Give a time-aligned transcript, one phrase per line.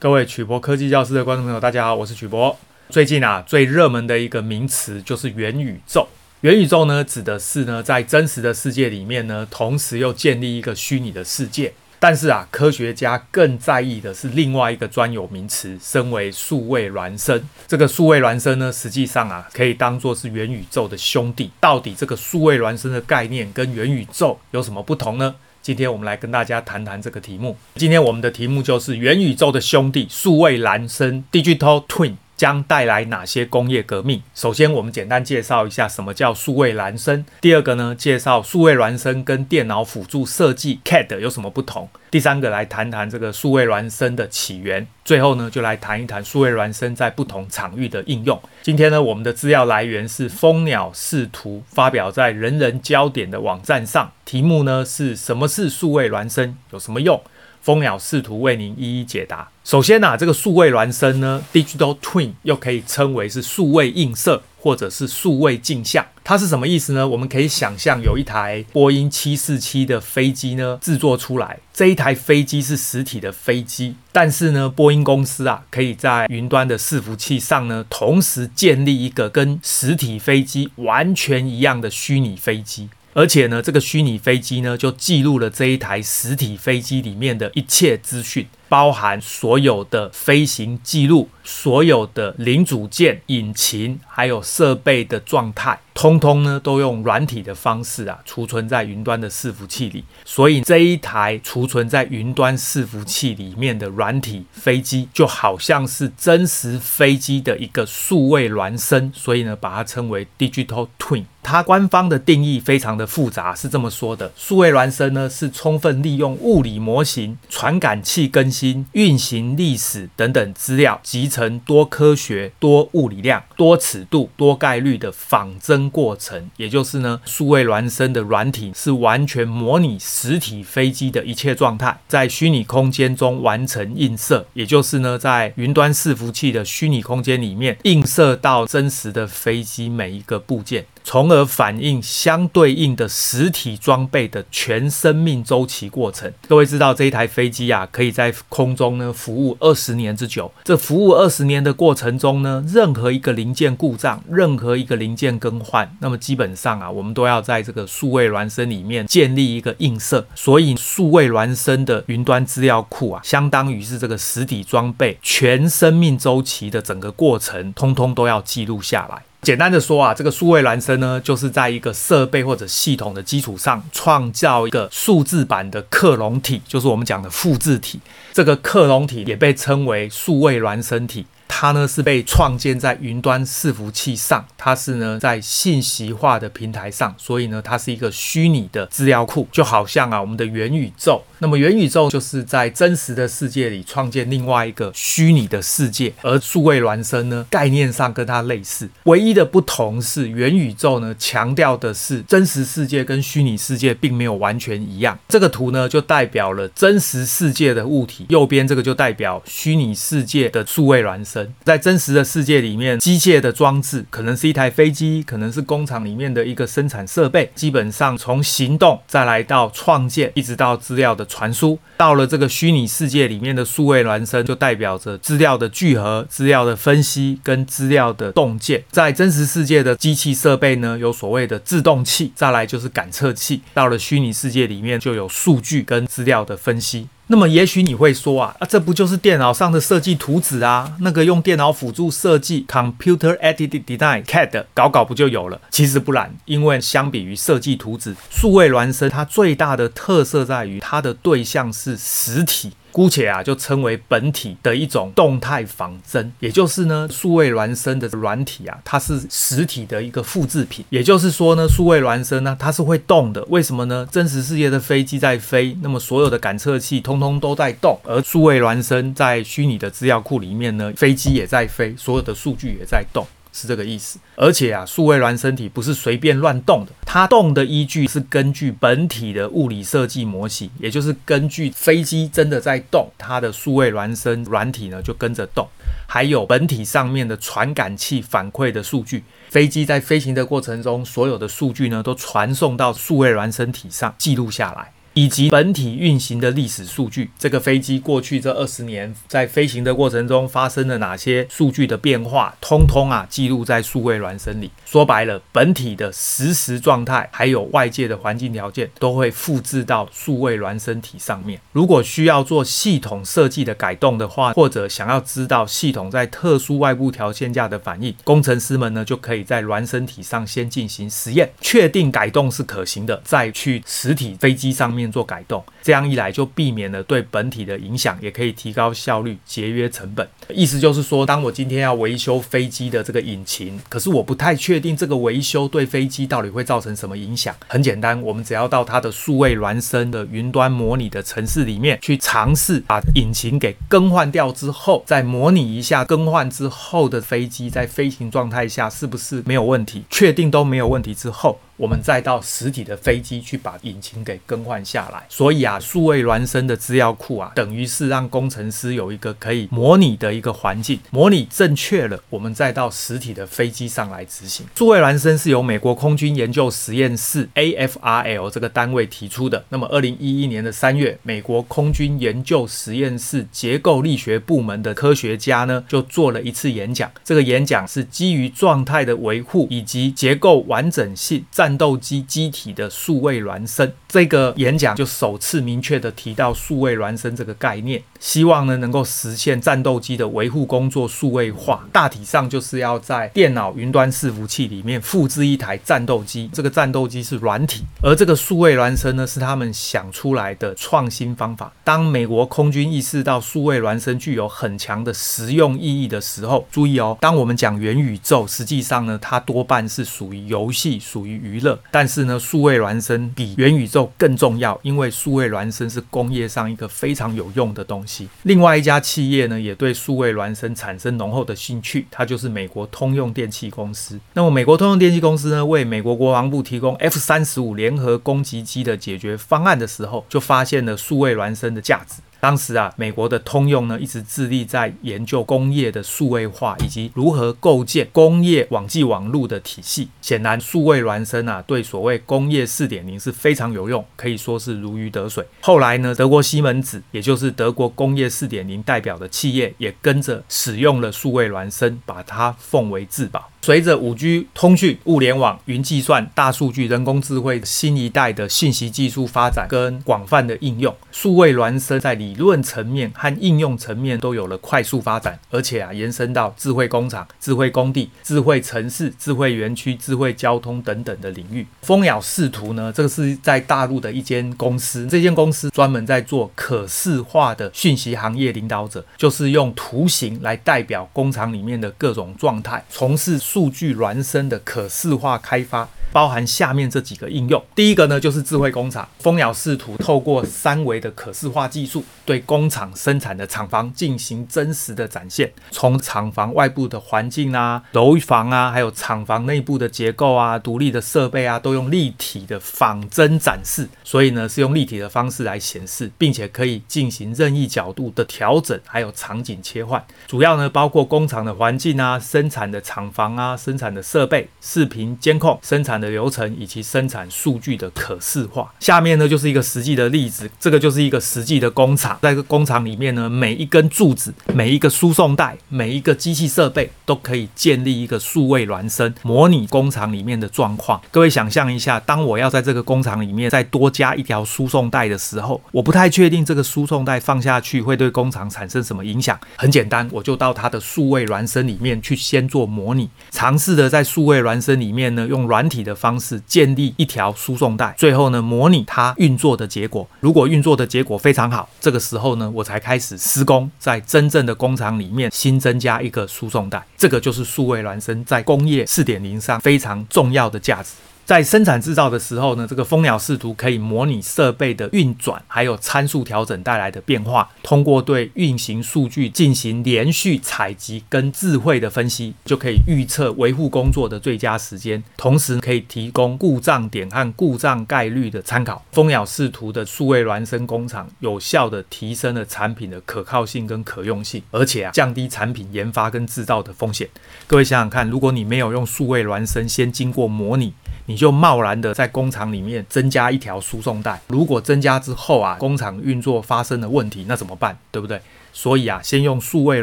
[0.00, 2.56] 各位曲博科技教室的观众朋友，大家好，我是曲博。
[2.88, 6.06] 最近啊，最热门的一个名词就是元宇宙。
[6.42, 11.72] 元宇宙呢，指的是呢，在真实的世界里面呢，同时又建立一个虚拟的世界。
[11.98, 17.42] 但是啊，科学家更在意的是另外一个专有名词，称为数位孪生。
[17.66, 21.50] 这个数位孪生呢，实际上啊，可以当作是元宇宙的兄弟。
[21.58, 25.34] 到底这个数位孪生的概念跟元宇宙有什么不同呢？
[25.68, 27.54] 今天我们来跟大家谈谈这个题目。
[27.74, 32.14] 今天我们的题目就是元宇宙的兄弟——数位孪生 （Digital Twin）。
[32.38, 34.22] 将带来哪些工业革命？
[34.32, 37.26] 首先，我们简单介绍一下什么叫数位孪生。
[37.40, 41.88] 第二个呢，介绍数位孪生跟电脑辅助设计 CAD 有什么不同。
[42.10, 44.86] 第三个，来谈谈这个数位孪生的起源。
[45.04, 48.40] 最后呢，就来谈一谈数位孪生在不同场域的应用。
[48.62, 57.20] 今天呢，我们的资料来源是蜂鸟视图发表在人人焦点的网站上，题目呢是什么是数位孪生，有什么用？
[57.60, 59.48] 蜂鸟视图为您一一解答。
[59.64, 67.06] 首先啊，这个数位孪生呢，Digital Twin 又可以称为是数位映射或者是数位镜像，它是什么意思呢？
[67.06, 82.88] 我们可以想象有一台波音七四七的飞机呢，制作出来，这一台飞机是实体的飞机，但是呢，波音公司啊，可以在云端的伺服器上呢，同时建立一个跟实体飞机完全一样的虚拟飞机。
[83.18, 88.46] 而且呢，这个虚拟飞机呢，就记录了这一台实体飞机里面的一切资讯。
[88.68, 100.04] 包含所有的飞行记录、所有的零组件、引擎，还有设备的状态，通通呢都用软体的方式啊储存在云端的伺服器里。
[100.24, 109.10] 所以这一台储存在云端伺服器里面的软体飞机，就好像是真实飞机的一个数位孪生。
[109.14, 111.24] 所以呢，把它称为 Digital Twin。
[111.40, 118.86] 它官方的定义非常的复杂，是这么说的：数位孪生呢是充分利用物理模型、传感器更新。
[118.92, 140.86] 运行历史等等资料集成多科学、多物理量、多尺度、多概率的仿真过程，也就是呢，数位孪生的软体是完全模拟实体飞机的一切状态，在虚拟空间中完成映射，也就是呢，在云端伺服器的虚拟空间里面映射到真实的飞机每一个部件。
[141.04, 146.30] 从而反映相对应的实体装备的全生命周期过程。
[146.46, 150.50] 各位知道这一台飞机啊，可以在空中呢服务二十年之久。
[150.64, 160.26] 这服务二十年的过程中呢，任何一个零件故障，任何一个零件更换，那么基本上啊，我们都要在这个数位孪生里面建立一个映射。
[160.34, 169.22] 所以数位孪生的云端资料库啊，相当于是这个实体装备全生命周期的整个过程，通通都要记录下来。
[169.40, 178.00] 简单的说啊，这个数位孪生呢，就是在一个设备或者系统的基础上，创造一个数字版的克隆体，就是我们讲的复制体。
[178.32, 181.24] 这个克隆体也被称为数位孪生体。
[181.48, 191.22] 它呢是被创建在云端伺服器上，它是呢在信息化的平台上，所以呢它是一个虚拟的资料库，就好像啊我们的元宇宙。
[191.40, 205.16] 那么元宇宙就是在真实的世界里创建另外一个虚拟的世界，而数位孪生呢概念上跟它类似，唯一的不同是元宇宙呢强调的是真实世界跟虚拟世界并没有完全一样。
[205.28, 211.37] 这个图呢就代表了真实世界的物体，右边这个就代表虚拟世界的数位孪生。
[211.64, 217.50] 在真实的世界里面，机械的装置可能是一台飞机，可能是工厂里面的一个生产设备。
[217.54, 228.82] 基本上从行动再来到创建，一直到资料的传输，到了这个虚拟世界里面的数位孪生，就代表着资料的聚合、资料的分析跟资料的洞见。
[228.90, 233.62] 在真实世界的机器设备呢，有所谓的自动器，再来就是感测器。
[233.74, 237.08] 到了虚拟世界里面，就有数据跟资料的分析。
[237.30, 240.94] 那么也许你会说啊，啊，这不就是电脑上的设计图纸啊？
[241.00, 245.60] 那个用电脑辅助设计 （Computer Aided Design，CAD） 搞搞不就有了？
[245.70, 252.72] 其实不然，因为相比于设计图纸，数位孪生它最大的特色在于它的对象是实体。
[252.92, 260.84] 姑且啊，就称为本体的一种动态仿真，也就是呢，数位孪生的软体啊，它是实体的一个复制品。
[260.90, 263.44] 也就是说呢，数位孪生呢，它是会动的。
[263.48, 264.08] 为什么呢？
[264.10, 273.26] 真实世界的飞机在飞，那么所有的感测器通通都在动，而数位孪生在虚拟的资料库里面呢，飞机也在飞，所有的数据也在动。
[273.58, 285.66] 是这个意思，而且啊，数位孪生体不是随便乱动的，它动的依据是根据本体的物理设计模型，也就是根据飞机真的在动，它的数位孪生软体呢就跟着动，
[286.06, 294.92] 还有本体上面的传感器反馈的数据，飞机在飞行的过程中，所有的数据呢都传送到数位孪生体上记录下来。
[295.18, 297.28] 以及本体运行的历史数据。
[297.36, 304.70] 这个飞机过去这二十年在飞行的过程中发生了哪些数据的变化，通通啊记录在数位孪生里。
[304.86, 311.60] 说白了，本体的实时状态还有外界的环境条件都会复制到数位孪生体上面。
[311.72, 325.62] 如果需要做系统设计的改动的话，或者想要知道系统在特殊外部条件下的反应，工程师们呢就可以在孪生体上先进行实验，确定改动是可行的，再去实体飞机上面做改动。
[325.82, 330.26] 这样一来就避免了对本体的影响，也可以提高效率、节约成本。
[330.50, 337.54] 意思就是说，当我今天要维修飞机的这个引擎，可是我不太确定这个维修对飞机到底会造成什么影响。
[337.66, 351.58] 很简单，我们只要到它的数位孪生的云端模拟的城市里面去尝试把引擎给更换掉之后，再模拟一下更换之后的飞机在飞行状态下是不是没有问题，确定都没有问题之后。
[351.76, 364.66] 我们再到实体的飞机去把引擎给更换下下来，所以啊，数位孪生的资料库啊，等于是让工程师有一个可以模拟的一个环境，模拟正确了，我们再到实体的飞机上来执行。
[364.74, 369.64] 数位孪生是由美国空军研究实验室 AFRL 这个单位提出的。
[369.68, 377.08] 那么，二零一一年的三月，美国空军研究实验室结构力学部门的科学家呢，就做了一次演讲。
[377.22, 391.86] 这个演讲是基于状态的维护以及结构完整性战斗机机体的数位孪生，这个演讲就首次明确的提到数位孪生这个概念，希望呢能够实现战斗机的维护工作数位化。
[391.92, 401.72] 大体上就是要在电脑云端伺服器里面复制一台战斗机，这个战斗机是软体，而这个数位孪生呢是他们想出来的创新方法。
[401.84, 418.07] 当美国空军意识到数位孪生具有很强的实用意义的时候，注意哦，当我们讲元宇宙，实际上呢它多半是属于游戏，属于娱乐，但是呢，数位孪生比元宇宙更重要，因为数位孪生是工业上一个非常有用的东西。
[418.44, 424.18] 另外一家企业呢，也对数位孪生产生浓厚的兴趣，它就是美国通用电气公司。
[424.32, 432.22] 那么，美国通用电气公司呢，为美国国防部提供 F 三十五联合攻击机的解决方案的时候，就发现了数位孪生的价值。
[432.40, 440.08] 当时啊，美国的通用呢，一直致力在研究工业的数位化以及如何构建工业网际网路的体系。
[440.20, 445.44] 显然，数位孪生啊，对所谓工业四点零是非常有用，可以说是如鱼得水。
[445.60, 453.50] 后来呢，德国西门子，也就是德国工业四点零代表的企业，也跟着使用了数位孪生，把它奉为至宝。
[453.60, 471.66] 随着五 G 通讯、物联网、云计算、大数据、人工智慧新一代的信息技术发展跟广泛的应用，数位孪生在理论层面和应用层面都有了快速发展，而且啊，延伸到智慧工厂、智慧工地、智慧城市、智慧园区、智慧交通等等的领域。
[471.82, 483.36] 蜂鸟视图呢，这个是在大陆的一间公司，这间公司专门在做可视化的讯息行业领导者，就是用图形来代表工厂里面的各种状态，从事。
[483.50, 485.88] 数据孪生的可视化开发。
[486.12, 489.08] 包含下面这几个应用，第一个呢就是智慧工厂。
[489.18, 503.88] 蜂鸟试图透过三维的可视化技术，对工厂生产的厂房进行真实的展现，从厂房外部的环境啊、楼房啊，还有厂房内部的结构啊、独立的设备啊，都用立体的仿真展示。
[504.02, 510.02] 所以呢，是用立体的方式来显示，并且可以进行任意角度的调整，还有场景切换。
[510.26, 518.72] 主要呢包括工厂的环境啊、生产的厂房啊、生产的设备、视频监控、生产的流程以及生产数据的可视化。
[518.80, 522.18] 下面呢就是一个实际的例子，这个就是一个实际的工厂。
[522.22, 531.00] 在这个工厂里面呢，每一根柱子、每一个输送带、每一个机器设备都可以建立一个数位孪生，模拟工厂里面的状况。
[531.10, 539.38] 各位想象一下，当我要在这个工厂里面再多加一条输送带的时候，我不太确定这个输送带放下去会对工厂产生什么影响。
[539.56, 550.06] 很简单，我就到它的数位孪生里面去先做模拟，尝试的在数位孪生里面呢，用软体的方式建立一条输送带，最后呢，模拟它运作的结果。
[550.20, 556.84] 如果运作的结果非常好，这个时候呢，我才开始施工，在真正的工厂里面新增加一个输送带。
[556.96, 560.90] 这个就是数位孪生在工业四点零上非常重要的价值。
[561.28, 567.46] 在生产制造的时候呢，这个蜂鸟视图可以模拟设备的运转，还有参数调整带来的变化。
[567.62, 578.82] 通过对运行数据进行连续采集跟智慧的分析，就可以预测维护工作的最佳时间，同时可以提供故障点和故障概率的参考。
[578.92, 587.06] 蜂鸟视图的数位孪生工厂，有效地提升了产品的可靠性跟可用性，而且啊，降低产品研发跟制造的风险。
[587.46, 590.72] 各位想想看，如果你没有用数位孪生先经过模拟，
[591.08, 594.20] 你就贸然的在工厂里面增加一条输送带。
[594.28, 597.78] 如果增加之后啊，工厂运作发生了问题，那怎么办？
[597.90, 598.20] 对不对？
[598.52, 599.82] 所以啊，先用数位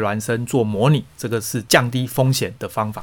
[0.00, 3.02] 孪生做模拟，这个是降低风险的方法。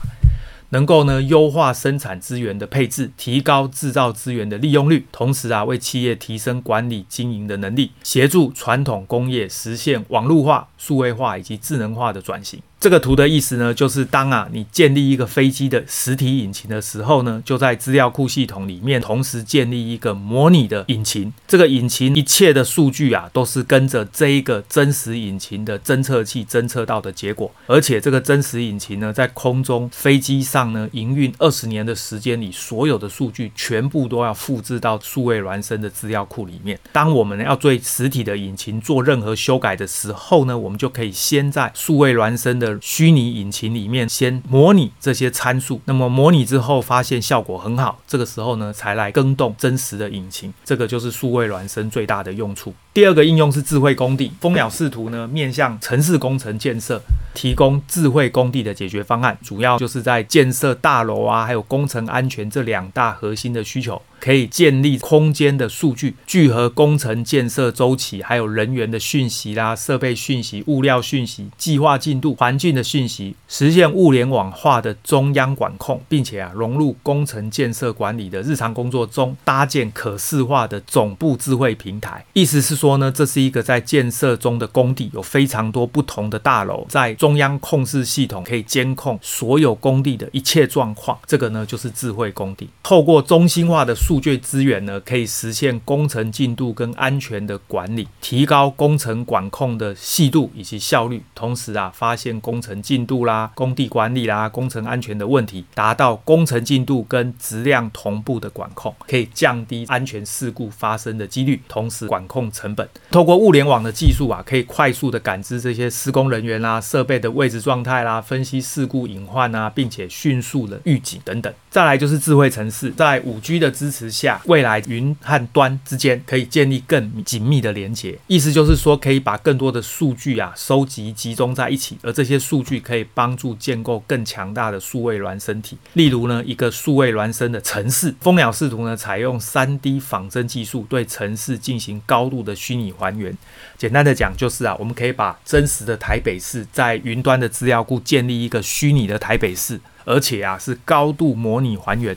[0.70, 12.60] 能够呢优化生产资源的配置，提高制造资源的利用率，同时啊为企业提升管理经营的能力，协助传统工业实现网络化、数位化以及智能化的转型。
[12.84, 21.32] 这个图的意思呢，就是当啊你建立一个飞机的实体引擎的时候呢，就在资料库系统里面同时建立一个模拟的引擎。
[21.48, 27.50] 这个引擎一切的数据啊，都是跟着这一个真实引擎的侦测器侦测到的结果。
[27.68, 36.78] 而且这个真实引擎呢，在空中飞机上呢营运二十年的时间里，所有的数据全部都要复制到数位孪生的资料库里面。
[36.92, 52.74] 当我们要对实体的引擎做任何修改的时候呢，我们就可以先在数位孪生的虚拟引擎里面先模拟这些参数，那么模拟之后发现效果很好，这个时候呢才来更动真实的引擎，这个就是数位孪生最大的用处。
[52.94, 57.02] 第二个应用是智慧工地，蜂鸟视图呢面向城市工程建设，
[57.34, 64.00] 提供智慧工地的解决方案，主要就是在建设大楼啊，还有工程安全这两大核心的需求。
[64.20, 82.24] 可以建立空间的数据，聚合工程建设周期，还有人员的讯息啦、设备讯息、物料讯息、计划进度、环境的讯息，实现物联网化的中央管控，并且啊融入工程建设管理的日常工作中，搭建可视化的总部智慧平台。
[82.32, 91.18] 意思是说呢，这是一个在建设中的工地，有非常多不同的大楼，在中央控制系统可以监控所有工地的一切状况。
[91.26, 94.20] 这个呢就是智慧工地，透过中心化的数。
[94.24, 101.22] 据资源呢，可以实现工程进度跟安全的管理，提高工程管控的细度以及效率。
[101.36, 112.88] 同时啊，发现工程进度啦、工地管理啦、工程安全的问题，达到工程进度跟质量同步的管控，可以降低安全事故发生的几率，同时管控成本。
[113.12, 121.54] 透过物联网的技术啊，可以快速的感知这些施工人员啦、设备的位置状态啦，分析事故隐患啊，并且迅速的预警等等。
[121.70, 135.78] 再来就是智慧城市，在五 G 的支持下，未来云和端之间可以建立更紧密的连接，意思就是说，可以把更多的数据啊收集集中在一起，而这些数据可以帮助建构更强大的数位孪生体。
[135.94, 143.36] 例如呢，一个数位孪生的城市，蜂鸟视图呢采用 3D 仿真技术对城市进行高度的虚拟还原。
[143.78, 152.16] 简单的讲，就是啊，我们可以把真实的台北市在云端的资料库建立一个虚拟的台北市，而且啊是高度模拟还原。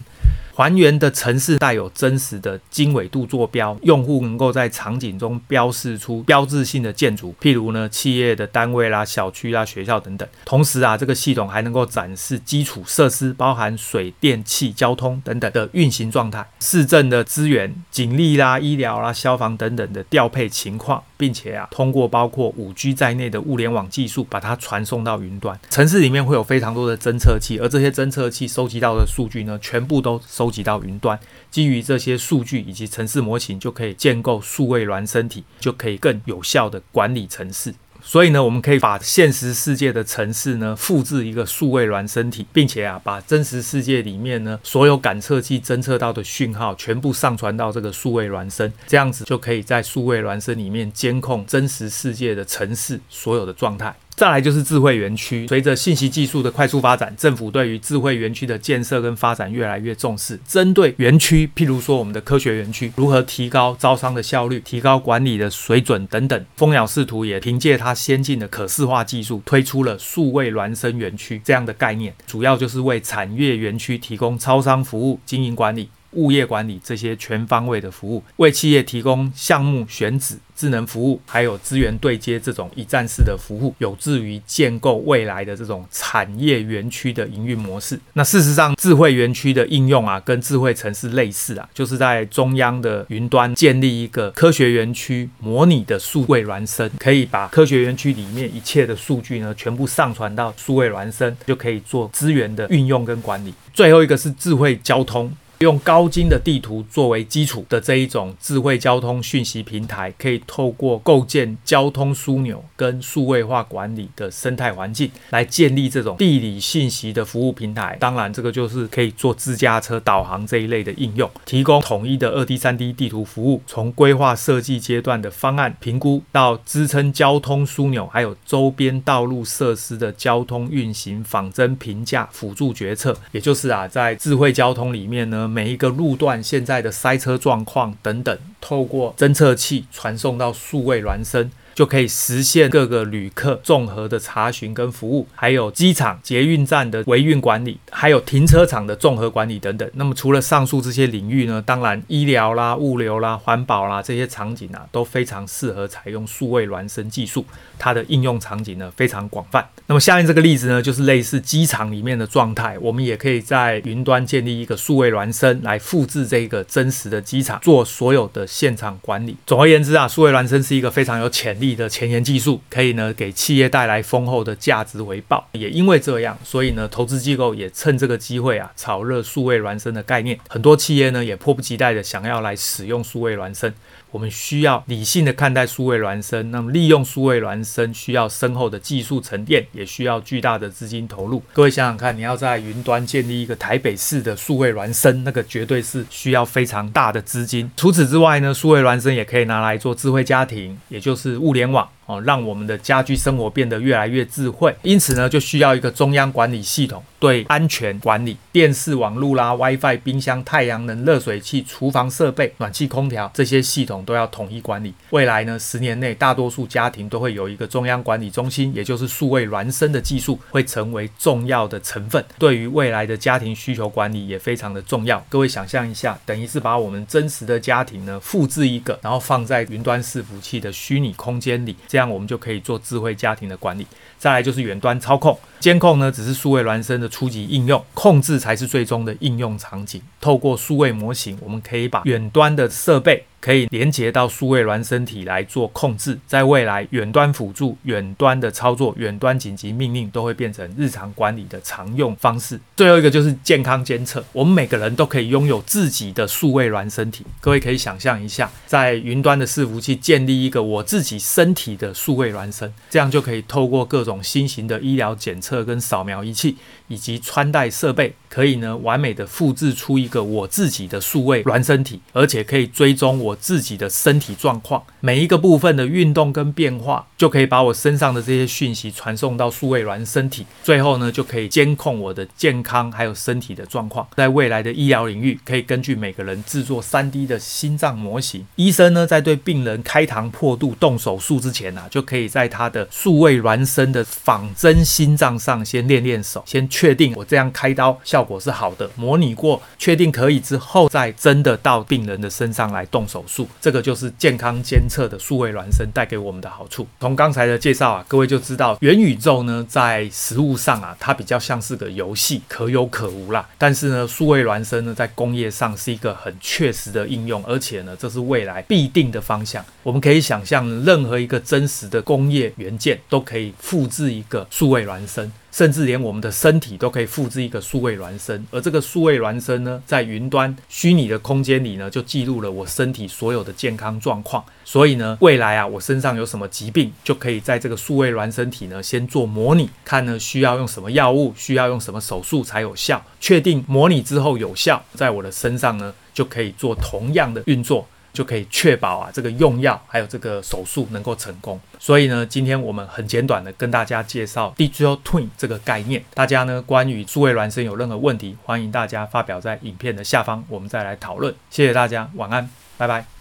[0.57, 10.27] 还原的城市带有真实的经纬度坐标，用户能够在场景中标示出标志性的建筑，譬如呢企业的单位啦、小区啦、学校等等。
[10.47, 25.57] 同时啊，这个系统还能够展示基础设施，包含水电气、交通等等的运行状态，市政的资源、警力啦、医疗啦、消防等等的调配情况，并且啊，通过包括五 G 在内的物联网技术，把它传送到云端。
[25.71, 30.51] 城市里面会有非常多的侦测器，而这些侦测器收集到的数据呢，全部都收。
[30.57, 31.21] 集到云端，
[31.51, 37.75] 基于这些数据以及城市模型，就可以建构数位孪生体，就可以更有效的管理城市。
[38.09, 53.93] 所以呢，我们可以把现实世界的城市呢，复制一个数位孪生体，并且啊，把真实世界里面呢，所有感测器侦测到的讯号全部上传到这个数位孪生，这样子就可以在数位孪生里面监控真实世界的城市所有的状态。
[54.17, 55.47] 再来就是智慧园区。
[55.47, 60.41] 随着信息技术的快速发展，政府对于智慧园区的建设跟发展越来越重视。
[60.49, 75.91] 针对园区，譬如说我们的科学园区，如何提高招商的效率、提高管理的水准等等，蜂鸟视图也凭借它先进的可视化技术，推出了数位孪生园区这样的概念，主要就是为产业园区提供超商服务、经营管理。
[76.17, 88.01] 物业管理这些全方位的服务，为企业提供项目选址、智能服务，还有资源对接这种一站式的服务，有助于建构未来的这种产业园区的营运模式。
[88.15, 103.53] 那事实上，智慧园区的应用啊，跟智慧城市类似啊，就是在中央的云端建立一个科学园区模拟的数位孪生，可以把科学园区里面一切的数据呢，全部上传到数位孪生，就可以做资源的运用跟管理。
[103.75, 105.31] 最后一个是智慧交通。
[105.61, 117.97] 用高精的地图作为基础的这一种智慧交通讯息平台，可以透过构建交通枢纽跟数位化管理的生态环境，来建立这种地理信息的服务平台。
[117.99, 133.17] 当然，这个就是可以做自驾车导航这一类的应用，提供统一的二 D、三 D 地图服务，从规划设计阶段的方案评估，到支撑交通枢纽，还有周边道路设施的交通运行仿真评价辅助决策。
[133.33, 135.46] 也就是啊，在智慧交通里面呢。
[135.47, 141.51] 每一个路段现在的塞车状况等等，透过侦测器传送到数位孪生。
[141.77, 149.89] 就可以实现各个旅客综合的查询跟服务，还有机场、捷运站的维运管理，还有停车场的综合管理等等。
[149.93, 157.45] 那么除了上述这些领域呢，当然医疗啦、物流啦、环保啦这些场景啊，都非常适合采用数位孪生技术。
[157.79, 159.63] 它的应用场景呢非常广泛。
[159.87, 169.37] 那么下面这个例子呢，就是类似机场里面的状态，我们也可以在云端建立一个数位孪生来复制这个真实的机场，做所有的现场管理。
[169.47, 175.49] 总而言之啊，数位孪生是一个非常有潜力的前沿技术，可以呢给企业带来丰厚的价值回报。
[175.53, 183.73] 也因为这样，所以呢投资机构也趁这个机会啊炒热数位孪生的概念，很多企业呢也迫不及待的想要来使用数位孪生。
[184.11, 191.43] 我们需要理性的看待数位孪生，那么利用数位孪生需要深厚的技术沉淀，也需要巨大的资金投入。
[191.53, 197.71] 各位想想看，你要在云端建立一个台北市的数位孪生，那个绝对是需要非常大的资金。
[197.77, 201.89] 除此之外呢，数位孪生也可以拿来做智慧家庭，也就是物联网。
[202.07, 214.93] 哦，让我们的家居生活变得越来越智慧，因此呢，就需要一个中央管理系统，对安全管理、电视网络啦、WiFi、冰箱、太阳能热水器、厨房设备、暖气、空调这些系统都要统一管理。
[215.11, 225.25] 未来呢，十年内大多数家庭都会有一个中央管理中心，也就是数位孪生的技术会成为重要的成分，对于未来的家庭需求管理也非常的重要。
[225.29, 231.75] 各位想象一下，等于是把我们真实的家庭呢复制一个，然后放在云端伺服器的虚拟空间里。
[231.89, 233.87] 这样我们就可以做智慧家庭的管理。
[234.19, 240.01] 再来就是远端操控，监控呢只是数位孪生的初级应用，控制才是最终的应用场景。
[240.21, 246.19] 透过数位模型，我们可以把远端的设备可以连接到数位孪生体来做控制。
[246.27, 252.59] 在未来，远端辅助、远端的操作、远端紧急命令都会变成日常管理的常用方式。
[252.75, 257.25] 最后一个就是健康监测，我们每个人都可以拥有自己的数位孪生体。
[257.41, 266.57] 各位可以想象一下，在云端的伺服器建立一个我自己身体的数位孪生，这样就可以透过各种新型的医疗检测跟扫描仪器
[266.89, 284.07] 以及穿戴设备，可以呢完美的复制出一个我自己的数位孪生体，而且可以追踪我自己的身体状况，每一个部分的运动跟变化，就可以把我身上的这些讯息传送到数位孪生体，最后呢就可以监控我的健康还有身体的状况。
[284.17, 303.49] 在未来的医疗领域，可以根据每个人制作 3D 的心脏模型，医生呢在对病人开膛破肚动手术之前啊，就可以在他的数位孪生的仿真心脏上先练练手，先确定我这样开刀效果是好的，模拟过确定可以之后，再真的到病人的身上来动手术。
[303.61, 306.87] 这个就是健康监测的数位孪生带给我们的好处。
[307.01, 313.49] 从刚才的介绍啊，各位就知道元宇宙呢，在实物上啊，它比较像是个游戏，可有可无啦。
[313.59, 319.65] 但是呢，数位孪生呢，在工业上是一个很确实的应用，而且呢，这是未来必定的方向。
[319.83, 325.31] 我们可以想象，任何一个真实的工业元件都可以复制一个数位孪生。
[325.57, 334.45] 甚至连我们的身体都可以复制一个数位孪生，而这个数位孪生呢，在云端虚拟的空间里呢，就记录了我身体所有的健康状况。
[334.67, 343.03] 所以呢，未来啊，我身上有什么疾病，就可以在这个数位孪生体呢，先做模拟，看呢需要用什么药物，需要用什么手术才有效。
[343.19, 347.89] 确定模拟之后有效，在我的身上呢，就可以做同样的运作。
[348.17, 351.61] 就可以确保啊，这个用药还有这个手术能够成功。
[351.79, 356.03] 所以呢，今天我们很简短的跟大家介绍 Digital Twin 这个概念。
[356.15, 361.35] 大家呢，关于数位孪生有任何问题，欢迎大家发表在影片的下方，我们再来讨论。
[361.51, 362.49] 谢谢大家，晚安，
[362.79, 363.16] 拜拜。